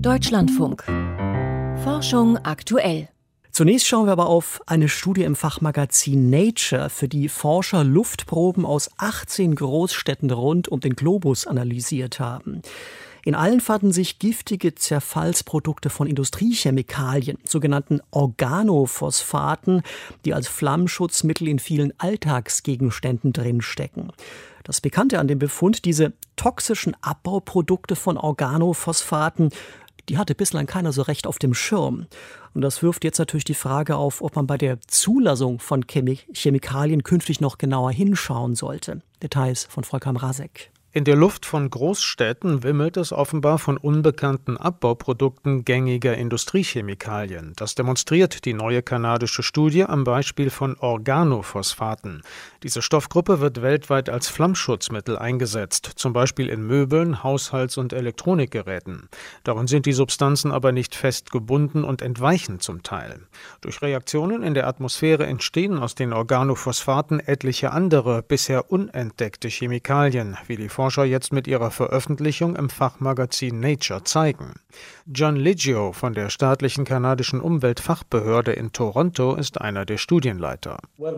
[0.00, 0.84] Deutschlandfunk.
[1.84, 3.08] Forschung aktuell.
[3.50, 8.90] Zunächst schauen wir aber auf eine Studie im Fachmagazin Nature, für die Forscher Luftproben aus
[8.98, 12.62] 18 Großstädten rund um den Globus analysiert haben.
[13.24, 19.82] In allen fanden sich giftige Zerfallsprodukte von Industriechemikalien, sogenannten Organophosphaten,
[20.26, 24.12] die als Flammschutzmittel in vielen Alltagsgegenständen drinstecken.
[24.62, 29.50] Das Bekannte an dem Befund, diese toxischen Abbauprodukte von Organophosphaten,
[30.08, 32.06] die hatte bislang keiner so recht auf dem Schirm.
[32.52, 37.02] Und das wirft jetzt natürlich die Frage auf, ob man bei der Zulassung von Chemikalien
[37.02, 39.02] künftig noch genauer hinschauen sollte.
[39.22, 40.70] Details von Volker Mrazek.
[40.96, 47.52] In der Luft von Großstädten wimmelt es offenbar von unbekannten Abbauprodukten gängiger Industriechemikalien.
[47.56, 52.22] Das demonstriert die neue kanadische Studie am Beispiel von Organophosphaten.
[52.62, 59.08] Diese Stoffgruppe wird weltweit als Flammschutzmittel eingesetzt, zum Beispiel in Möbeln, Haushalts- und Elektronikgeräten.
[59.42, 63.26] Darin sind die Substanzen aber nicht fest gebunden und entweichen zum Teil.
[63.62, 70.54] Durch Reaktionen in der Atmosphäre entstehen aus den Organophosphaten etliche andere, bisher unentdeckte Chemikalien, wie
[70.56, 74.56] die Forscher jetzt mit ihrer Veröffentlichung im Fachmagazin Nature zeigen.
[75.06, 80.76] John Liggio von der staatlichen kanadischen Umweltfachbehörde in Toronto ist einer der Studienleiter.
[80.98, 81.14] Wir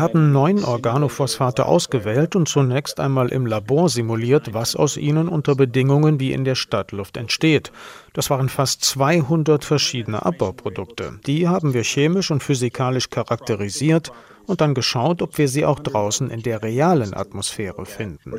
[0.00, 6.20] haben neun Organophosphate ausgewählt und zunächst einmal im Labor simuliert, was aus ihnen unter Bedingungen
[6.20, 7.70] wie in der Stadtluft entsteht.
[8.14, 11.20] Das waren fast 200 verschiedene Abbauprodukte.
[11.26, 14.10] Die haben wir chemisch und physikalisch charakterisiert
[14.50, 18.32] und dann geschaut, ob wir sie auch draußen in der realen Atmosphäre finden.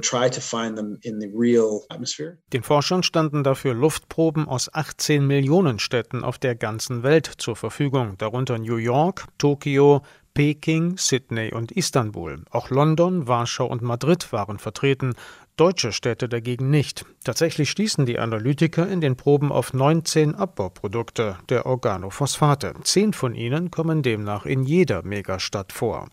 [2.54, 8.18] Den Forschern standen dafür Luftproben aus 18 Millionen Städten auf der ganzen Welt zur Verfügung,
[8.18, 10.02] darunter New York, Tokio,
[10.34, 12.44] Peking, Sydney und Istanbul.
[12.52, 15.14] Auch London, Warschau und Madrid waren vertreten,
[15.58, 17.06] deutsche Städte dagegen nicht.
[17.24, 22.74] Tatsächlich stießen die Analytiker in den Proben auf 19 Abbauprodukte der Organophosphate.
[22.84, 26.08] Zehn von ihnen kommen demnach in jeder Megastadt vor.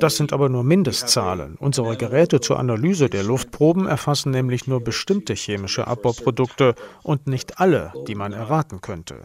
[0.00, 1.56] Das sind aber nur Mindestzahlen.
[1.56, 7.92] Unsere Geräte zur Analyse der Luftproben erfassen nämlich nur bestimmte chemische Abbauprodukte und nicht alle,
[8.08, 9.16] die man erwarten könnte.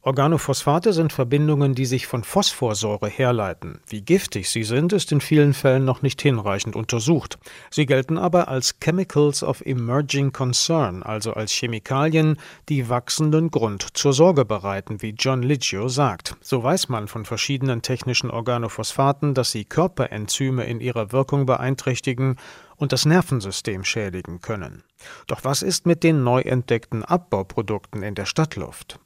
[0.00, 3.80] Organophosphate sind Verbindungen, die sich von Phosphorsäure herleiten.
[3.88, 7.36] Wie giftig sie sind, ist in vielen Fällen noch nicht hinreichend untersucht.
[7.68, 12.36] Sie gelten aber als Chemicals of Emerging Concern, also als Chemikalien,
[12.68, 16.36] die wachsenden Grund zur Sorge bereiten, wie John Liggio sagt.
[16.42, 22.36] So weiß man von verschiedenen technischen Organophosphaten, dass sie Körperenzyme in ihrer Wirkung beeinträchtigen
[22.78, 24.84] und das Nervensystem schädigen können.
[25.26, 28.98] Doch was ist mit den neu entdeckten Abbauprodukten in der Stadtluft?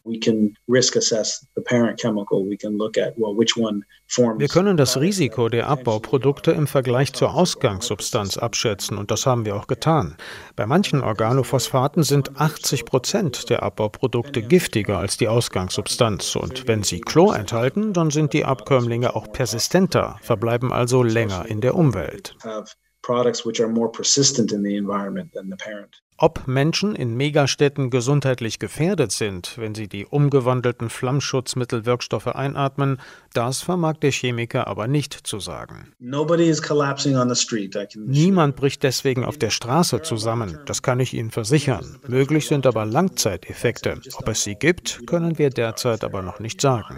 [4.39, 9.57] Wir können das Risiko der Abbauprodukte im Vergleich zur Ausgangssubstanz abschätzen und das haben wir
[9.57, 10.17] auch getan.
[10.57, 17.01] Bei manchen Organophosphaten sind 80 Prozent der Abbauprodukte giftiger als die Ausgangssubstanz und wenn sie
[17.01, 22.37] Chlor enthalten, dann sind die Abkömmlinge auch persistenter, verbleiben also länger in der Umwelt
[23.03, 26.03] products which are more persistent in the environment than the parent.
[26.19, 33.01] Ob Menschen in Megastädten gesundheitlich gefährdet sind, wenn sie die umgewandelten Flammschutzmittelwirkstoffe einatmen,
[33.33, 35.93] das vermag der Chemiker aber nicht zu sagen.
[37.97, 41.99] Niemand bricht deswegen auf der Straße zusammen, das kann ich Ihnen versichern.
[42.07, 44.01] Möglich sind aber Langzeiteffekte.
[44.15, 46.97] Ob es sie gibt, können wir derzeit aber noch nicht sagen.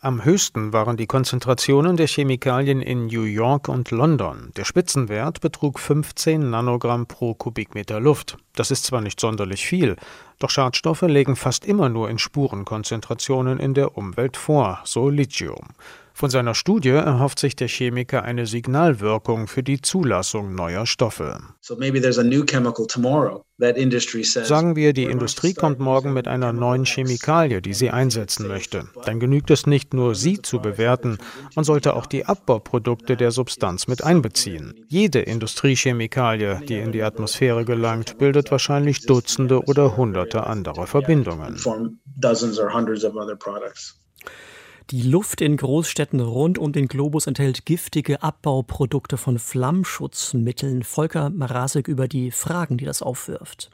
[0.00, 4.50] Am höchsten waren die Konzentrationen der Chemikalien in New York und London.
[4.56, 8.36] Der Spitzenwert betrug 15 Nanogramm pro Kubikmeter Luft.
[8.54, 9.96] Das ist zwar nicht sonderlich viel,
[10.42, 15.68] doch Schadstoffe legen fast immer nur in Spurenkonzentrationen in der Umwelt vor, so Lithium.
[16.22, 21.40] Von seiner Studie erhofft sich der Chemiker eine Signalwirkung für die Zulassung neuer Stoffe.
[24.44, 28.84] Sagen wir, die Industrie kommt morgen mit einer neuen Chemikalie, die sie einsetzen möchte.
[29.04, 31.18] Dann genügt es nicht nur, sie zu bewerten,
[31.56, 34.74] man sollte auch die Abbauprodukte der Substanz mit einbeziehen.
[34.86, 41.58] Jede Industriechemikalie, die in die Atmosphäre gelangt, bildet wahrscheinlich Dutzende oder Hunderte anderer Verbindungen.
[44.90, 50.82] Die Luft in Großstädten rund um den Globus enthält giftige Abbauprodukte von Flammschutzmitteln.
[50.82, 53.70] Volker Marasek über die Fragen, die das aufwirft.